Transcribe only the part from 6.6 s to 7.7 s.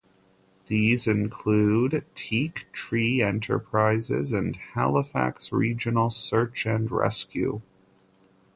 and Rescue.